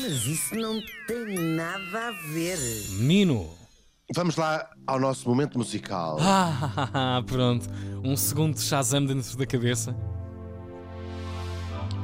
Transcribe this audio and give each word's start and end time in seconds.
Mas 0.00 0.26
isso 0.26 0.54
não 0.54 0.80
tem 1.06 1.34
nada 1.56 2.08
a 2.08 2.10
ver. 2.32 2.58
Menino. 2.90 3.48
Vamos 4.14 4.36
lá 4.36 4.70
ao 4.86 4.98
nosso 4.98 5.28
momento 5.28 5.58
musical. 5.58 6.18
Ah, 6.94 7.22
pronto. 7.26 7.66
Um 8.04 8.16
segundo 8.16 8.54
de 8.54 8.62
Shazam 8.62 9.04
dentro 9.04 9.36
da 9.36 9.44
cabeça. 9.46 9.94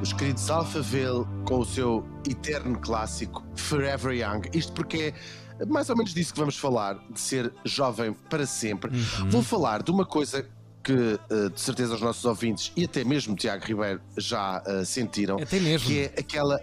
Os 0.01 0.11
queridos 0.13 0.49
Alphaville 0.49 1.25
com 1.45 1.59
o 1.59 1.65
seu 1.65 2.05
eterno 2.29 2.77
clássico 2.79 3.43
Forever 3.55 4.11
Young. 4.13 4.49
Isto 4.53 4.73
porque 4.73 5.13
é 5.59 5.65
mais 5.65 5.89
ou 5.89 5.95
menos 5.95 6.13
disso 6.13 6.33
que 6.33 6.39
vamos 6.39 6.57
falar, 6.57 6.95
de 7.09 7.19
ser 7.19 7.53
jovem 7.63 8.13
para 8.29 8.45
sempre. 8.45 8.91
Uhum. 8.91 9.29
Vou 9.29 9.41
falar 9.41 9.81
de 9.81 9.89
uma 9.89 10.05
coisa 10.05 10.45
que 10.83 10.93
eh, 11.29 11.49
de 11.49 11.59
certeza 11.59 11.95
os 11.95 12.01
nossos 12.01 12.25
ouvintes 12.25 12.71
e 12.75 12.83
até 12.83 13.03
mesmo 13.03 13.35
Tiago 13.35 13.65
Ribeiro 13.65 13.99
já 14.17 14.61
eh, 14.67 14.85
sentiram, 14.85 15.37
Até 15.39 15.59
mesmo. 15.59 15.87
que 15.87 15.99
é 16.01 16.05
aquela 16.19 16.59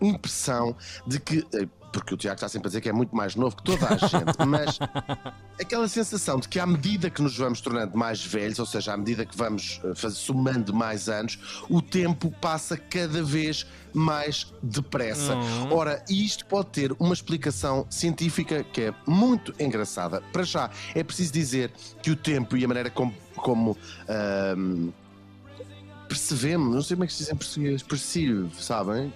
impressão 0.00 0.76
de 1.06 1.18
que 1.20 1.46
eh, 1.54 1.68
porque 1.90 2.12
o 2.12 2.18
Tiago 2.18 2.34
está 2.34 2.46
sempre 2.50 2.66
a 2.66 2.68
dizer 2.68 2.80
que 2.82 2.88
é 2.90 2.92
muito 2.92 3.16
mais 3.16 3.34
novo 3.34 3.56
que 3.56 3.62
toda 3.62 3.86
a 3.88 3.96
gente, 3.96 4.36
mas 4.46 4.78
aquela 5.58 5.88
sensação 5.88 6.38
de 6.38 6.46
que 6.46 6.60
à 6.60 6.66
medida 6.66 7.08
que 7.08 7.22
nos 7.22 7.34
vamos 7.38 7.62
tornando 7.62 7.96
mais 7.96 8.22
velhos, 8.22 8.58
ou 8.58 8.66
seja, 8.66 8.92
à 8.92 8.96
medida 8.96 9.24
que 9.24 9.34
vamos 9.34 9.80
eh, 9.82 9.94
faz- 9.94 10.14
somando 10.18 10.74
mais 10.74 11.08
anos, 11.08 11.38
o 11.68 11.80
tempo 11.80 12.30
passa 12.42 12.76
cada 12.76 13.22
vez 13.22 13.66
mais 13.94 14.52
depressa. 14.62 15.34
Uhum. 15.34 15.72
Ora, 15.72 16.04
e 16.10 16.26
isto 16.26 16.44
pode 16.44 16.68
ter 16.68 16.92
uma 17.00 17.14
explicação 17.14 17.86
científica 17.88 18.62
que 18.62 18.82
é 18.82 18.94
muito 19.06 19.54
engraçada. 19.58 20.20
Para 20.30 20.42
já, 20.42 20.70
é 20.94 21.02
preciso 21.02 21.32
dizer 21.32 21.72
que 22.02 22.10
o 22.10 22.16
tempo 22.16 22.54
e 22.54 22.64
a 22.66 22.68
maneira 22.68 22.90
como, 22.90 23.14
como 23.34 23.76
ahm, 24.06 24.90
percebemos, 26.06 26.74
não 26.74 26.82
sei 26.82 26.96
como 26.96 27.04
é 27.04 27.06
que 27.06 27.12
se 27.14 27.20
diz 27.20 27.32
em 27.32 27.36
português, 27.36 27.82
perceive, 27.82 28.50
sabem? 28.62 29.12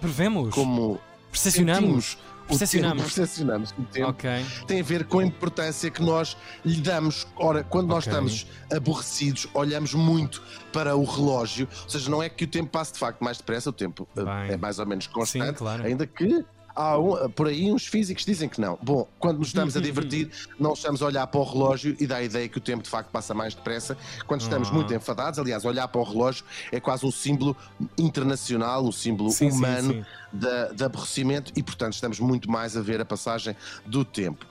Prevemos. 0.00 0.54
Como 0.54 1.00
Percepcionamos. 1.30 2.16
Percepcionamos. 2.48 3.02
tempo, 3.02 3.14
percepcionamos 3.16 3.70
o 3.76 3.82
tempo 3.86 4.08
Ok. 4.10 4.30
tem 4.68 4.80
a 4.80 4.82
ver 4.84 5.04
com 5.06 5.18
a 5.18 5.24
importância 5.24 5.90
que 5.90 6.00
nós 6.00 6.36
lhe 6.64 6.80
damos. 6.80 7.26
Ora, 7.36 7.64
quando 7.64 7.88
nós 7.88 8.06
estamos 8.06 8.46
aborrecidos, 8.72 9.48
olhamos 9.52 9.94
muito 9.94 10.40
para 10.72 10.94
o 10.96 11.04
relógio, 11.04 11.68
ou 11.82 11.90
seja, 11.90 12.08
não 12.08 12.22
é 12.22 12.28
que 12.28 12.44
o 12.44 12.46
tempo 12.46 12.70
passe 12.70 12.92
de 12.92 13.00
facto 13.00 13.20
mais 13.22 13.38
depressa, 13.38 13.70
o 13.70 13.72
tempo 13.72 14.06
eh, 14.16 14.22
Bem. 14.22 14.52
é 14.52 14.56
mais 14.56 14.78
ou 14.78 14.86
menos 14.86 15.08
constante, 15.08 15.48
Sim, 15.48 15.54
claro. 15.54 15.84
ainda 15.84 16.06
que. 16.06 16.44
Há 16.76 16.98
um- 16.98 17.30
por 17.30 17.46
aí 17.48 17.72
uns 17.72 17.86
físicos 17.86 18.24
dizem 18.26 18.48
que 18.50 18.60
não. 18.60 18.78
Bom, 18.82 19.08
quando 19.18 19.38
nos 19.38 19.48
estamos 19.48 19.74
a 19.76 19.80
divertir, 19.80 20.30
não 20.60 20.74
estamos 20.74 21.00
a 21.02 21.06
olhar 21.06 21.26
para 21.26 21.40
o 21.40 21.44
relógio 21.44 21.96
e 21.98 22.06
dá 22.06 22.16
a 22.16 22.22
ideia 22.22 22.46
que 22.48 22.58
o 22.58 22.60
tempo 22.60 22.82
de 22.82 22.90
facto 22.90 23.08
passa 23.10 23.32
mais 23.32 23.54
depressa. 23.54 23.96
Quando 24.26 24.42
estamos 24.42 24.68
Ah. 24.68 24.72
muito 24.72 24.92
enfadados, 24.92 25.38
aliás, 25.38 25.64
olhar 25.64 25.88
para 25.88 26.00
o 26.00 26.04
relógio 26.04 26.44
é 26.70 26.78
quase 26.78 27.06
um 27.06 27.10
símbolo 27.10 27.56
internacional, 27.96 28.84
um 28.84 28.92
símbolo 28.92 29.30
Sim, 29.30 29.50
sim, 29.50 29.56
humano 29.56 29.92
sim. 29.94 30.04
da- 30.32 30.68
de 30.72 30.84
aborrecimento 30.84 31.50
e, 31.56 31.62
portanto, 31.62 31.94
estamos 31.94 32.20
muito 32.20 32.50
mais 32.50 32.76
a 32.76 32.82
ver 32.82 33.00
a 33.00 33.04
passagem 33.06 33.56
do 33.86 34.04
tempo. 34.04 34.44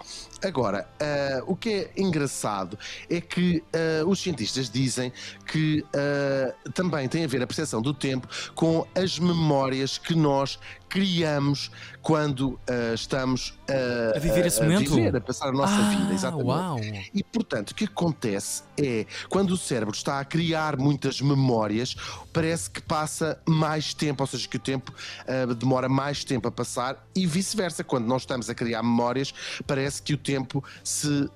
Agora, 0.43 0.87
ah, 0.99 1.43
o 1.47 1.55
que 1.55 1.69
é 1.69 1.91
engraçado 1.97 2.77
é 3.09 3.21
que 3.21 3.63
ah, 3.73 4.03
os 4.05 4.19
cientistas 4.19 4.69
dizem 4.69 5.11
que 5.45 5.85
ah, 5.95 6.53
também 6.73 7.07
tem 7.07 7.23
a 7.23 7.27
ver 7.27 7.41
a 7.43 7.47
percepção 7.47 7.81
do 7.81 7.93
tempo 7.93 8.27
com 8.55 8.85
as 8.95 9.19
memórias 9.19 9.97
que 9.97 10.15
nós 10.15 10.59
criamos 10.89 11.71
quando 12.01 12.59
ah, 12.69 12.93
estamos 12.93 13.57
ah, 13.69 14.15
A 14.15 14.19
viver 14.19 14.45
esse 14.45 14.61
momento? 14.61 14.93
viver, 14.95 15.15
a 15.15 15.21
passar 15.21 15.49
a 15.49 15.51
nossa 15.51 15.73
ah, 15.73 15.89
vida, 15.89 16.13
exatamente. 16.13 16.45
Uau. 16.47 16.79
E 17.13 17.23
portanto, 17.23 17.71
o 17.71 17.75
que 17.75 17.85
acontece 17.85 18.63
é 18.77 19.05
quando 19.29 19.51
o 19.51 19.57
cérebro 19.57 19.93
está 19.95 20.19
a 20.19 20.25
criar 20.25 20.77
muitas 20.77 21.19
memórias, 21.21 21.95
parece 22.31 22.69
que 22.69 22.81
passa 22.81 23.39
mais 23.47 23.93
tempo, 23.93 24.23
ou 24.23 24.27
seja, 24.27 24.47
que 24.47 24.57
o 24.57 24.59
tempo 24.59 24.93
ah, 25.27 25.53
demora 25.53 25.89
mais 25.89 26.23
tempo 26.23 26.47
a 26.47 26.51
passar 26.51 27.05
e 27.15 27.25
vice-versa. 27.25 27.83
Quando 27.83 28.05
nós 28.05 28.21
estamos 28.23 28.49
a 28.49 28.55
criar 28.55 28.83
memórias, 28.83 29.33
parece 29.65 30.01
que 30.01 30.13
o 30.13 30.17
tempo 30.17 30.63
se 30.83 31.29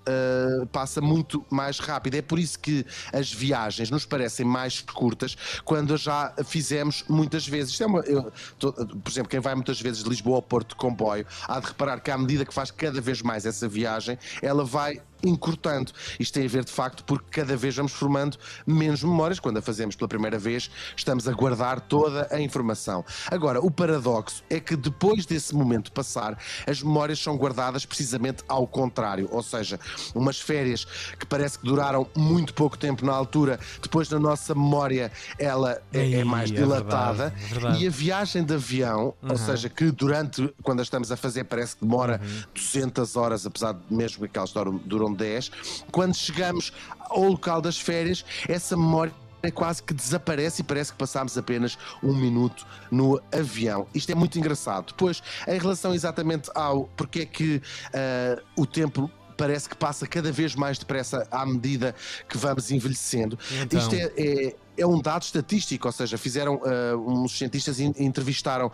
passa 0.72 1.02
muito 1.02 1.45
mais 1.50 1.80
rápido. 1.80 2.15
É 2.15 2.21
por 2.21 2.38
isso 2.39 2.59
que 2.59 2.86
as 3.14 3.32
viagens 3.32 3.89
nos 3.89 4.05
parecem 4.05 4.45
mais 4.45 4.82
curtas 4.82 5.36
quando 5.65 5.95
já 5.98 6.33
fizemos 6.45 7.04
muitas 7.08 7.48
vezes. 7.48 7.71
Isto 7.71 7.83
é 7.83 7.88
uma, 7.88 7.99
eu- 8.02 8.32
tô- 8.58 8.73
por 8.73 9.09
exemplo, 9.11 9.30
quem 9.30 9.39
vai 9.39 9.55
muitas 9.55 9.82
vezes 9.82 10.04
de 10.04 10.10
Lisboa 10.10 10.38
ao 10.38 10.42
Porto 10.42 10.70
de 10.70 10.76
comboio 10.76 11.26
há 11.48 11.60
de 11.60 11.67
reparar 11.67 12.00
que 12.00 12.11
à 12.11 12.17
medida 12.17 12.45
que 12.45 12.54
faz 12.54 12.72
cada 12.72 13.02
vez 13.02 13.22
mais 13.22 13.45
essa 13.45 13.67
viagem, 13.67 14.17
ela 14.42 14.64
vai 14.64 15.02
encurtando. 15.23 15.91
Isto 16.19 16.33
tem 16.35 16.45
a 16.45 16.49
ver 16.49 16.63
de 16.63 16.71
facto 16.71 17.03
porque 17.03 17.25
cada 17.41 17.55
vez 17.55 17.75
vamos 17.75 17.91
formando 17.91 18.37
menos 18.65 19.03
memórias. 19.03 19.39
Quando 19.39 19.57
a 19.57 19.61
fazemos 19.61 19.95
pela 19.95 20.07
primeira 20.07 20.37
vez, 20.39 20.69
estamos 20.95 21.27
a 21.27 21.33
guardar 21.33 21.80
toda 21.81 22.27
a 22.31 22.39
informação. 22.39 23.03
Agora, 23.29 23.59
o 23.59 23.69
paradoxo 23.71 24.43
é 24.49 24.59
que 24.59 24.75
depois 24.75 25.25
desse 25.25 25.53
momento 25.55 25.91
passar, 25.91 26.37
as 26.67 26.81
memórias 26.81 27.19
são 27.19 27.37
guardadas 27.37 27.85
precisamente 27.85 28.43
ao 28.47 28.65
contrário. 28.67 29.27
Ou 29.31 29.43
seja, 29.43 29.79
umas 30.15 30.39
férias 30.39 30.85
que 31.19 31.25
parece 31.25 31.59
que 31.59 31.65
duraram 31.65 32.08
muito 32.15 32.53
pouco 32.53 32.77
tempo 32.77 33.05
na 33.05 33.13
altura, 33.13 33.59
depois 33.81 34.09
na 34.09 34.19
nossa 34.19 34.53
memória 34.55 35.11
ela 35.37 35.81
é, 35.93 35.99
é 35.99 36.05
Ei, 36.17 36.23
mais 36.23 36.52
é 36.52 36.55
dilatada. 36.55 37.29
verdade, 37.29 37.43
é 37.45 37.47
verdade. 37.53 37.83
E 37.83 37.87
a 37.87 37.91
viagem 37.91 38.43
de 38.43 38.53
avião, 38.53 39.13
ou 39.21 39.37
seja, 39.37 39.69
que 39.69 39.91
durante, 39.91 40.53
quando 40.63 40.79
a 40.79 40.83
estamos 40.83 41.11
a 41.11 41.17
fazer, 41.17 41.43
parece 41.43 41.75
que 41.75 41.85
demora 41.85 42.19
Uhum. 42.21 42.43
200 42.53 43.15
horas, 43.15 43.45
apesar 43.45 43.73
de 43.73 43.79
mesmo 43.93 44.27
que 44.27 44.37
elas 44.37 44.52
duram, 44.85 45.08
duram 45.09 45.14
10, 45.14 45.52
quando 45.92 46.15
chegamos 46.15 46.71
ao 46.99 47.23
local 47.23 47.61
das 47.61 47.80
férias, 47.80 48.23
essa 48.47 48.75
memória 48.77 49.14
é 49.42 49.49
quase 49.49 49.81
que 49.81 49.93
desaparece 49.93 50.61
e 50.61 50.65
parece 50.65 50.92
que 50.92 50.97
passámos 50.97 51.37
apenas 51.37 51.77
um 52.03 52.14
minuto 52.14 52.65
no 52.92 53.21
avião. 53.31 53.87
Isto 53.93 54.11
é 54.11 54.15
muito 54.15 54.37
engraçado. 54.37 54.87
Depois, 54.87 55.23
em 55.47 55.58
relação 55.58 55.93
exatamente 55.93 56.52
ao 56.53 56.86
porque 56.97 57.21
é 57.21 57.25
que 57.25 57.61
ah, 57.93 58.42
o 58.58 58.65
tempo 58.65 59.09
parece 59.37 59.70
que 59.70 59.77
passa 59.77 60.05
cada 60.05 60.30
vez 60.33 60.55
mais 60.55 60.77
depressa 60.77 61.26
à 61.31 61.45
medida 61.45 61.95
que 62.27 62.37
vamos 62.37 62.70
envelhecendo. 62.71 63.39
Então? 63.61 63.80
Isto 63.80 63.95
é, 63.95 64.11
é, 64.17 64.55
é 64.77 64.86
um 64.86 65.02
dado 65.02 65.21
estatístico, 65.21 65.87
ou 65.87 65.93
seja, 65.93 66.17
fizeram 66.17 66.59
ah, 66.65 66.97
uns 66.97 67.37
cientistas 67.37 67.80
in- 67.80 67.93
entrevistaram 67.97 68.70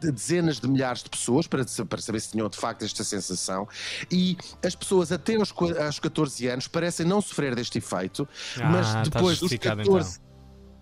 dezenas 0.00 0.60
de 0.60 0.68
milhares 0.68 1.02
de 1.02 1.10
pessoas 1.10 1.46
para, 1.46 1.64
para 1.88 2.00
saber 2.00 2.20
se 2.20 2.30
tinham 2.30 2.48
de 2.48 2.56
facto 2.56 2.84
esta 2.84 3.04
sensação. 3.04 3.68
E 4.10 4.36
as 4.64 4.74
pessoas 4.74 5.12
até 5.12 5.36
aos, 5.36 5.52
aos 5.52 5.98
14 5.98 6.46
anos 6.48 6.68
parecem 6.68 7.06
não 7.06 7.20
sofrer 7.20 7.54
deste 7.54 7.78
efeito, 7.78 8.28
Ah, 8.60 8.68
mas 8.70 8.86
está 8.86 9.02
depois 9.02 9.38
dos 9.38 9.50
justificado, 9.50 9.82
14 9.82 10.25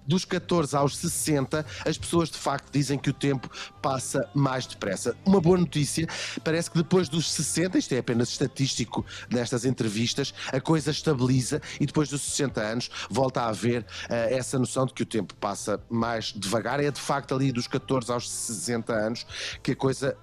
dos 0.06 0.24
14 0.24 0.76
aos 0.76 0.96
60, 0.96 1.64
as 1.86 1.98
pessoas 1.98 2.30
de 2.30 2.38
facto 2.38 2.70
dizem 2.72 2.98
que 2.98 3.10
o 3.10 3.12
tempo 3.12 3.48
passa 3.80 4.28
mais 4.34 4.66
depressa. 4.66 5.16
Uma 5.24 5.40
boa 5.40 5.58
notícia, 5.58 6.06
parece 6.42 6.70
que 6.70 6.78
depois 6.78 7.08
dos 7.08 7.30
60, 7.32 7.78
isto 7.78 7.94
é 7.94 7.98
apenas 7.98 8.28
estatístico 8.28 9.04
nestas 9.30 9.64
entrevistas, 9.64 10.34
a 10.52 10.60
coisa 10.60 10.90
estabiliza 10.90 11.60
e 11.80 11.86
depois 11.86 12.08
dos 12.08 12.22
60 12.22 12.60
anos 12.60 12.90
volta 13.10 13.42
a 13.42 13.48
haver 13.48 13.84
eh, 14.08 14.36
essa 14.36 14.58
noção 14.58 14.86
de 14.86 14.92
que 14.92 15.02
o 15.02 15.06
tempo 15.06 15.34
passa 15.34 15.80
mais 15.88 16.32
devagar. 16.36 16.80
É 16.80 16.90
de 16.90 17.00
facto 17.00 17.34
ali 17.34 17.52
dos 17.52 17.66
14 17.66 18.12
aos 18.12 18.30
60 18.30 18.92
anos 18.92 19.26
que 19.62 19.72
a 19.72 19.76
coisa 19.76 20.16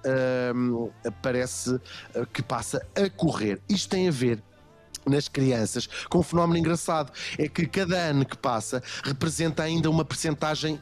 hum, 0.54 0.90
parece 1.22 1.80
eh, 2.14 2.26
que 2.32 2.42
passa 2.42 2.86
a 2.94 3.08
correr. 3.10 3.60
Isto 3.68 3.90
tem 3.90 4.08
a 4.08 4.10
ver 4.10 4.42
nas 5.06 5.28
crianças, 5.28 5.88
com 6.08 6.18
um 6.18 6.22
fenómeno 6.22 6.58
engraçado, 6.58 7.12
é 7.38 7.48
que 7.48 7.66
cada 7.66 7.96
ano 7.96 8.24
que 8.24 8.36
passa 8.36 8.82
representa 9.04 9.62
ainda 9.62 9.90
uma 9.90 10.04
percentagem 10.04 10.80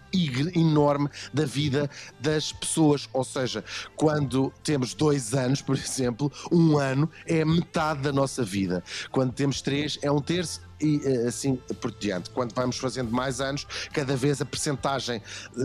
enorme 0.55 1.09
da 1.33 1.45
vida 1.45 1.91
das 2.21 2.53
pessoas, 2.53 3.09
ou 3.13 3.25
seja, 3.25 3.65
quando 3.97 4.53
temos 4.63 4.95
dois 4.95 5.35
anos, 5.35 5.63
por 5.63 5.77
exemplo, 5.77 6.31
um 6.51 6.79
ano 6.79 7.11
é 7.27 7.45
metade 7.45 8.03
da 8.03 8.13
nossa 8.13 8.45
vida, 8.45 8.83
quando 9.11 9.33
temos 9.33 9.61
três 9.61 9.99
é 10.03 10.11
um 10.11 10.21
terço 10.21 10.70
e 10.81 11.01
eh, 11.05 11.29
assim 11.29 11.57
por 11.81 11.91
diante. 11.93 12.31
Quando 12.31 12.55
vamos 12.55 12.79
fazendo 12.79 13.11
mais 13.11 13.41
anos, 13.41 13.67
cada 13.93 14.17
vez 14.17 14.41
a 14.41 14.45
percentagem 14.45 15.23
eh, 15.57 15.61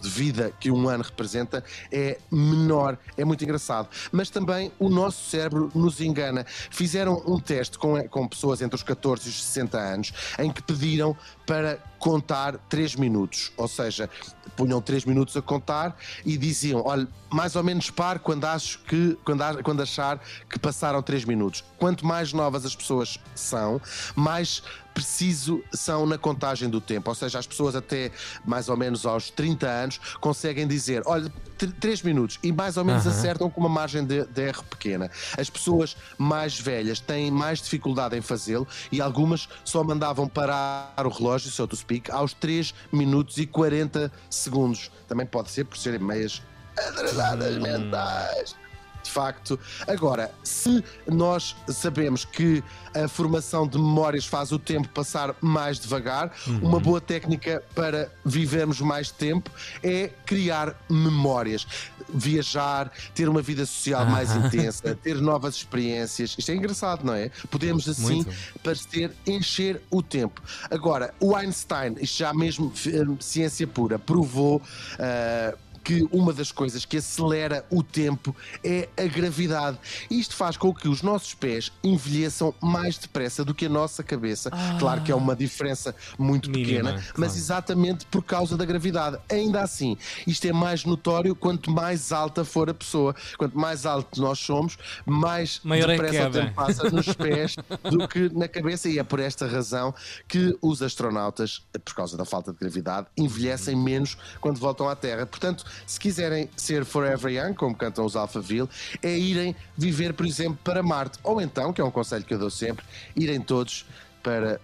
de 0.00 0.08
vida 0.08 0.52
que 0.58 0.70
um 0.70 0.88
ano 0.88 1.04
representa 1.04 1.64
é 1.90 2.18
menor. 2.30 2.98
É 3.16 3.24
muito 3.24 3.42
engraçado. 3.44 3.88
Mas 4.10 4.30
também 4.30 4.72
o 4.78 4.88
nosso 4.88 5.30
cérebro 5.30 5.70
nos 5.74 6.00
engana. 6.00 6.44
Fizeram 6.70 7.22
um 7.26 7.38
teste 7.38 7.78
com, 7.78 8.02
com 8.08 8.28
pessoas 8.28 8.60
entre 8.62 8.76
os 8.76 8.82
14 8.82 9.26
e 9.26 9.30
os 9.30 9.42
60 9.44 9.78
anos 9.78 10.12
em 10.38 10.50
que 10.50 10.62
pediram 10.62 11.16
para 11.46 11.78
contar 11.98 12.56
3 12.68 12.96
minutos. 12.96 13.52
Ou 13.56 13.68
seja, 13.68 14.10
punham 14.56 14.80
3 14.80 15.04
minutos 15.04 15.36
a 15.36 15.42
contar 15.42 15.96
e 16.24 16.36
diziam: 16.36 16.82
olha, 16.84 17.06
mais 17.30 17.54
ou 17.56 17.62
menos 17.62 17.90
par 17.90 18.18
quando, 18.18 18.44
acho 18.44 18.80
que, 18.80 19.16
quando, 19.24 19.62
quando 19.62 19.82
achar 19.82 20.20
que 20.50 20.58
passaram 20.58 21.00
3 21.00 21.24
minutos. 21.24 21.64
Quanto 21.78 22.04
mais 22.04 22.32
novas 22.32 22.64
as 22.66 22.74
pessoas 22.74 23.18
são, 23.34 23.71
mais 24.14 24.62
preciso 24.92 25.62
são 25.72 26.06
na 26.06 26.18
contagem 26.18 26.68
do 26.68 26.80
tempo. 26.80 27.10
Ou 27.10 27.14
seja, 27.14 27.38
as 27.38 27.46
pessoas 27.46 27.74
até 27.74 28.10
mais 28.44 28.68
ou 28.68 28.76
menos 28.76 29.06
aos 29.06 29.30
30 29.30 29.66
anos 29.66 30.00
conseguem 30.20 30.66
dizer: 30.66 31.02
olha, 31.06 31.32
3 31.56 32.02
minutos 32.02 32.38
e 32.42 32.52
mais 32.52 32.76
ou 32.76 32.84
menos 32.84 33.06
Aham. 33.06 33.16
acertam 33.16 33.50
com 33.50 33.60
uma 33.60 33.68
margem 33.68 34.04
de, 34.04 34.24
de 34.26 34.42
erro 34.42 34.64
pequena. 34.64 35.10
As 35.36 35.48
pessoas 35.48 35.96
mais 36.18 36.58
velhas 36.58 37.00
têm 37.00 37.30
mais 37.30 37.60
dificuldade 37.60 38.16
em 38.16 38.20
fazê-lo 38.20 38.66
e 38.90 39.00
algumas 39.00 39.48
só 39.64 39.82
mandavam 39.82 40.28
parar 40.28 40.94
o 41.04 41.08
relógio, 41.08 41.50
so 41.50 41.66
to 41.66 41.76
speak, 41.76 42.10
aos 42.10 42.32
3 42.34 42.74
minutos 42.92 43.38
e 43.38 43.46
40 43.46 44.10
segundos. 44.28 44.90
Também 45.06 45.26
pode 45.26 45.50
ser 45.50 45.64
por 45.64 45.76
serem 45.76 46.00
meias 46.00 46.42
atrasadas 46.76 47.58
mentais. 47.58 48.56
De 49.02 49.10
facto. 49.10 49.58
Agora, 49.86 50.32
se 50.44 50.82
nós 51.06 51.56
sabemos 51.68 52.24
que 52.24 52.62
a 52.94 53.08
formação 53.08 53.66
de 53.66 53.78
memórias 53.78 54.24
faz 54.26 54.52
o 54.52 54.58
tempo 54.58 54.88
passar 54.88 55.34
mais 55.40 55.78
devagar, 55.78 56.32
uma 56.60 56.78
boa 56.78 57.00
técnica 57.00 57.62
para 57.74 58.10
vivermos 58.24 58.80
mais 58.80 59.10
tempo 59.10 59.50
é 59.82 60.10
criar 60.24 60.74
memórias. 60.88 61.66
Viajar, 62.08 62.92
ter 63.14 63.28
uma 63.28 63.40
vida 63.42 63.64
social 63.64 64.04
mais 64.06 64.30
intensa, 64.36 64.94
ter 64.94 65.20
novas 65.20 65.56
experiências. 65.56 66.34
Isto 66.38 66.52
é 66.52 66.54
engraçado, 66.54 67.04
não 67.04 67.14
é? 67.14 67.30
Podemos 67.50 67.88
assim 67.88 68.16
Muito. 68.16 68.32
parecer 68.62 69.12
encher 69.26 69.80
o 69.90 70.02
tempo. 70.02 70.42
Agora, 70.70 71.14
o 71.18 71.34
Einstein, 71.34 71.96
isto 72.00 72.18
já 72.18 72.32
mesmo 72.34 72.72
eh, 72.86 73.16
ciência 73.20 73.66
pura, 73.66 73.98
provou. 73.98 74.60
ah, 74.98 75.54
que 75.82 76.06
uma 76.10 76.32
das 76.32 76.52
coisas 76.52 76.84
que 76.84 76.96
acelera 76.96 77.64
o 77.70 77.82
tempo 77.82 78.34
é 78.62 78.88
a 78.96 79.04
gravidade. 79.04 79.78
Isto 80.10 80.34
faz 80.34 80.56
com 80.56 80.72
que 80.72 80.88
os 80.88 81.02
nossos 81.02 81.34
pés 81.34 81.72
envelheçam 81.82 82.54
mais 82.60 82.98
depressa 82.98 83.44
do 83.44 83.54
que 83.54 83.66
a 83.66 83.68
nossa 83.68 84.02
cabeça. 84.02 84.50
Claro 84.78 85.02
que 85.02 85.12
é 85.12 85.14
uma 85.14 85.34
diferença 85.34 85.94
muito 86.18 86.50
Mínima, 86.50 86.92
pequena, 86.92 86.92
mas 87.16 87.32
claro. 87.32 87.34
exatamente 87.34 88.06
por 88.06 88.22
causa 88.22 88.56
da 88.56 88.64
gravidade. 88.64 89.18
Ainda 89.28 89.62
assim, 89.62 89.96
isto 90.26 90.46
é 90.46 90.52
mais 90.52 90.84
notório 90.84 91.34
quanto 91.34 91.70
mais 91.70 92.12
alta 92.12 92.44
for 92.44 92.70
a 92.70 92.74
pessoa. 92.74 93.14
Quanto 93.36 93.58
mais 93.58 93.86
alto 93.86 94.20
nós 94.20 94.38
somos, 94.38 94.78
mais 95.04 95.60
Maior 95.64 95.90
é 95.90 95.94
a 95.94 95.96
depressa 95.96 96.28
o 96.28 96.32
tempo 96.32 96.54
passa 96.54 96.90
nos 96.90 97.06
pés 97.14 97.56
do 97.90 98.06
que 98.08 98.28
na 98.32 98.48
cabeça, 98.48 98.88
e 98.88 98.98
é 98.98 99.04
por 99.04 99.20
esta 99.20 99.46
razão 99.46 99.94
que 100.28 100.56
os 100.60 100.82
astronautas, 100.82 101.62
por 101.84 101.94
causa 101.94 102.16
da 102.16 102.24
falta 102.24 102.52
de 102.52 102.58
gravidade, 102.58 103.06
envelhecem 103.16 103.76
menos 103.76 104.16
quando 104.40 104.58
voltam 104.58 104.88
à 104.88 104.96
Terra. 104.96 105.26
Portanto, 105.26 105.64
se 105.86 105.98
quiserem 105.98 106.48
ser 106.56 106.84
forever 106.84 107.30
young, 107.32 107.54
como 107.54 107.74
cantam 107.74 108.04
os 108.04 108.16
Alphaville, 108.16 108.68
é 109.02 109.16
irem 109.16 109.54
viver, 109.76 110.12
por 110.14 110.26
exemplo, 110.26 110.58
para 110.64 110.82
Marte. 110.82 111.18
Ou 111.22 111.40
então, 111.40 111.72
que 111.72 111.80
é 111.80 111.84
um 111.84 111.90
conselho 111.90 112.24
que 112.24 112.34
eu 112.34 112.38
dou 112.38 112.50
sempre, 112.50 112.84
irem 113.16 113.40
todos 113.40 113.86
para. 114.22 114.60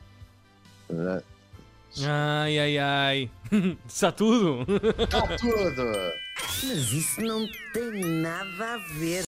uh, 0.91 1.23
Ai, 2.07 2.59
ai, 2.59 2.79
ai. 2.79 3.31
Está 3.89 4.13
tudo. 4.13 4.65
Está 5.03 5.23
tudo! 5.37 5.83
Mas 6.65 6.93
isso 6.93 7.21
não 7.21 7.49
tem 7.73 8.01
nada 8.05 8.75
a 8.75 8.77
ver. 8.99 9.17